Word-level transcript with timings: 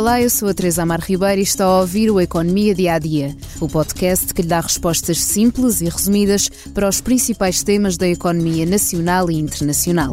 Olá, 0.00 0.18
eu 0.18 0.30
sou 0.30 0.48
a 0.48 0.54
Teresa 0.54 0.82
Amar 0.82 1.02
Ribeiro 1.02 1.40
e 1.40 1.44
está 1.44 1.66
a 1.66 1.80
ouvir 1.80 2.10
o 2.10 2.18
Economia 2.18 2.74
Dia 2.74 2.94
a 2.94 2.98
Dia, 2.98 3.36
o 3.60 3.68
podcast 3.68 4.32
que 4.32 4.40
lhe 4.40 4.48
dá 4.48 4.58
respostas 4.58 5.22
simples 5.22 5.82
e 5.82 5.90
resumidas 5.90 6.48
para 6.72 6.88
os 6.88 7.02
principais 7.02 7.62
temas 7.62 7.98
da 7.98 8.08
economia 8.08 8.64
nacional 8.64 9.30
e 9.30 9.34
internacional. 9.34 10.12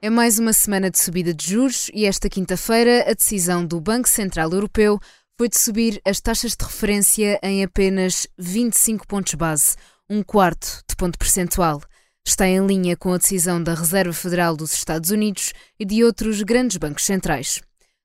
É 0.00 0.08
mais 0.08 0.38
uma 0.38 0.52
semana 0.52 0.92
de 0.92 1.00
subida 1.00 1.34
de 1.34 1.44
juros 1.44 1.90
e 1.92 2.04
esta 2.06 2.28
quinta-feira 2.28 3.04
a 3.10 3.14
decisão 3.14 3.66
do 3.66 3.80
Banco 3.80 4.08
Central 4.08 4.48
Europeu 4.52 5.00
foi 5.36 5.48
de 5.48 5.58
subir 5.58 6.00
as 6.06 6.20
taxas 6.20 6.52
de 6.52 6.64
referência 6.64 7.40
em 7.42 7.64
apenas 7.64 8.28
25 8.38 9.08
pontos 9.08 9.34
base, 9.34 9.74
um 10.08 10.22
quarto 10.22 10.84
de 10.88 10.94
ponto 10.94 11.18
percentual 11.18 11.82
está 12.24 12.46
em 12.46 12.64
linha 12.64 12.96
com 12.96 13.12
a 13.12 13.18
decisão 13.18 13.60
da 13.60 13.74
Reserva 13.74 14.12
Federal 14.12 14.56
dos 14.56 14.72
Estados 14.72 15.10
Unidos 15.10 15.52
e 15.80 15.84
de 15.84 16.04
outros 16.04 16.42
grandes 16.42 16.76
bancos 16.76 17.04
centrais. 17.04 17.60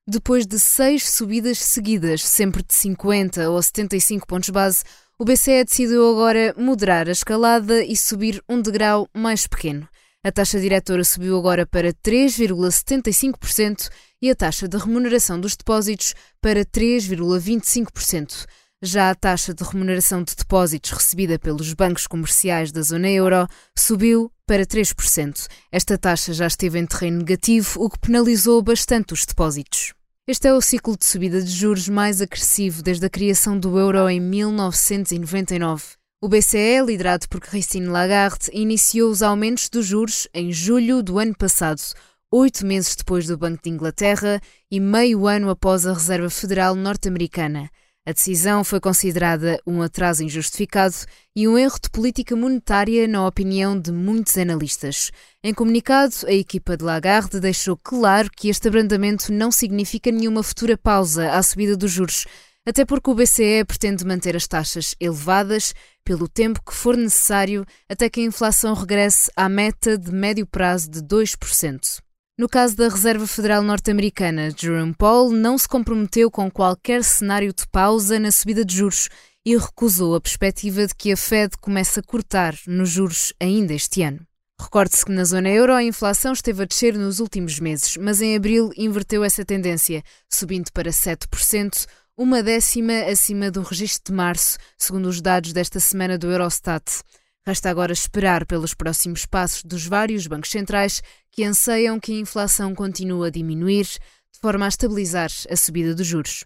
Depois 0.06 0.46
de 0.46 0.58
seis 0.58 1.08
subidas 1.08 1.58
seguidas, 1.58 2.22
sempre 2.24 2.62
de 2.62 2.72
50 2.74 3.50
ou 3.50 3.62
75 3.62 4.26
pontos 4.26 4.50
base, 4.50 4.82
o 5.18 5.24
BCE 5.24 5.64
decidiu 5.64 6.10
agora 6.10 6.54
moderar 6.56 7.08
a 7.08 7.12
escalada 7.12 7.84
e 7.84 7.94
subir 7.96 8.42
um 8.48 8.60
degrau 8.60 9.06
mais 9.14 9.46
pequeno. 9.46 9.86
A 10.24 10.32
taxa 10.32 10.58
diretora 10.58 11.04
subiu 11.04 11.38
agora 11.38 11.66
para 11.66 11.92
3,75% 11.92 13.88
e 14.20 14.30
a 14.30 14.34
taxa 14.34 14.68
de 14.68 14.76
remuneração 14.76 15.40
dos 15.40 15.56
depósitos 15.56 16.14
para 16.40 16.64
3,25%. 16.64 18.46
Já 18.82 19.10
a 19.10 19.14
taxa 19.14 19.52
de 19.52 19.62
remuneração 19.62 20.22
de 20.22 20.34
depósitos 20.34 20.92
recebida 20.92 21.38
pelos 21.38 21.74
bancos 21.74 22.06
comerciais 22.06 22.72
da 22.72 22.80
zona 22.80 23.10
euro 23.10 23.46
subiu 23.76 24.32
para 24.46 24.64
3%. 24.64 25.48
Esta 25.70 25.98
taxa 25.98 26.32
já 26.32 26.46
esteve 26.46 26.78
em 26.78 26.86
terreno 26.86 27.18
negativo, 27.18 27.78
o 27.84 27.90
que 27.90 27.98
penalizou 27.98 28.62
bastante 28.62 29.12
os 29.12 29.26
depósitos. 29.26 29.92
Este 30.26 30.48
é 30.48 30.54
o 30.54 30.62
ciclo 30.62 30.96
de 30.96 31.04
subida 31.04 31.42
de 31.42 31.50
juros 31.50 31.90
mais 31.90 32.22
agressivo 32.22 32.82
desde 32.82 33.04
a 33.04 33.10
criação 33.10 33.58
do 33.58 33.78
euro 33.78 34.08
em 34.08 34.18
1999. 34.18 35.84
O 36.22 36.28
BCE, 36.28 36.80
liderado 36.82 37.28
por 37.28 37.40
Christine 37.40 37.88
Lagarde, 37.88 38.48
iniciou 38.50 39.10
os 39.10 39.22
aumentos 39.22 39.68
dos 39.68 39.84
juros 39.84 40.26
em 40.32 40.50
julho 40.50 41.02
do 41.02 41.18
ano 41.18 41.36
passado, 41.36 41.82
oito 42.30 42.64
meses 42.64 42.96
depois 42.96 43.26
do 43.26 43.36
Banco 43.36 43.62
de 43.62 43.68
Inglaterra 43.68 44.40
e 44.70 44.80
meio 44.80 45.26
ano 45.26 45.50
após 45.50 45.86
a 45.86 45.92
Reserva 45.92 46.30
Federal 46.30 46.74
Norte-Americana. 46.74 47.68
A 48.06 48.12
decisão 48.12 48.64
foi 48.64 48.80
considerada 48.80 49.60
um 49.66 49.82
atraso 49.82 50.24
injustificado 50.24 50.94
e 51.36 51.46
um 51.46 51.58
erro 51.58 51.76
de 51.82 51.90
política 51.90 52.34
monetária, 52.34 53.06
na 53.06 53.26
opinião 53.26 53.78
de 53.78 53.92
muitos 53.92 54.38
analistas. 54.38 55.10
Em 55.44 55.52
comunicado, 55.52 56.14
a 56.26 56.32
equipa 56.32 56.78
de 56.78 56.84
Lagarde 56.84 57.38
deixou 57.38 57.76
claro 57.76 58.30
que 58.34 58.48
este 58.48 58.68
abrandamento 58.68 59.30
não 59.30 59.52
significa 59.52 60.10
nenhuma 60.10 60.42
futura 60.42 60.78
pausa 60.78 61.30
à 61.30 61.42
subida 61.42 61.76
dos 61.76 61.92
juros, 61.92 62.26
até 62.66 62.86
porque 62.86 63.10
o 63.10 63.14
BCE 63.14 63.64
pretende 63.66 64.04
manter 64.04 64.34
as 64.34 64.46
taxas 64.46 64.94
elevadas 64.98 65.74
pelo 66.02 66.26
tempo 66.26 66.62
que 66.64 66.74
for 66.74 66.96
necessário 66.96 67.66
até 67.86 68.08
que 68.08 68.20
a 68.20 68.24
inflação 68.24 68.72
regresse 68.72 69.30
à 69.36 69.46
meta 69.46 69.98
de 69.98 70.10
médio 70.10 70.46
prazo 70.46 70.90
de 70.90 71.00
2%. 71.02 72.00
No 72.40 72.48
caso 72.48 72.74
da 72.74 72.88
Reserva 72.88 73.26
Federal 73.26 73.62
Norte-Americana, 73.62 74.48
Jerome 74.56 74.94
Powell 74.94 75.30
não 75.30 75.58
se 75.58 75.68
comprometeu 75.68 76.30
com 76.30 76.50
qualquer 76.50 77.04
cenário 77.04 77.52
de 77.52 77.68
pausa 77.68 78.18
na 78.18 78.32
subida 78.32 78.64
de 78.64 78.76
juros 78.78 79.10
e 79.44 79.54
recusou 79.58 80.14
a 80.14 80.20
perspectiva 80.22 80.86
de 80.86 80.94
que 80.94 81.12
a 81.12 81.18
Fed 81.18 81.58
comece 81.60 82.00
a 82.00 82.02
cortar 82.02 82.56
nos 82.66 82.88
juros 82.88 83.34
ainda 83.38 83.74
este 83.74 84.00
ano. 84.00 84.26
Recorde-se 84.58 85.04
que 85.04 85.12
na 85.12 85.22
zona 85.22 85.50
euro 85.50 85.74
a 85.74 85.84
inflação 85.84 86.32
esteve 86.32 86.62
a 86.62 86.64
descer 86.64 86.96
nos 86.96 87.20
últimos 87.20 87.60
meses, 87.60 87.98
mas 87.98 88.22
em 88.22 88.34
abril 88.34 88.70
inverteu 88.74 89.22
essa 89.22 89.44
tendência, 89.44 90.02
subindo 90.26 90.72
para 90.72 90.90
7%, 90.90 91.84
uma 92.16 92.42
décima 92.42 93.02
acima 93.02 93.50
do 93.50 93.60
registro 93.60 94.14
de 94.14 94.16
março, 94.16 94.56
segundo 94.78 95.10
os 95.10 95.20
dados 95.20 95.52
desta 95.52 95.78
semana 95.78 96.16
do 96.16 96.32
Eurostat. 96.32 97.02
Resta 97.50 97.68
agora 97.68 97.92
esperar 97.92 98.46
pelos 98.46 98.74
próximos 98.74 99.26
passos 99.26 99.64
dos 99.64 99.84
vários 99.84 100.24
bancos 100.28 100.52
centrais 100.52 101.02
que 101.32 101.42
anseiam 101.42 101.98
que 101.98 102.12
a 102.12 102.20
inflação 102.20 102.76
continue 102.76 103.26
a 103.26 103.30
diminuir, 103.30 103.86
de 103.86 104.38
forma 104.40 104.66
a 104.66 104.68
estabilizar 104.68 105.28
a 105.50 105.56
subida 105.56 105.92
dos 105.92 106.06
juros. 106.06 106.44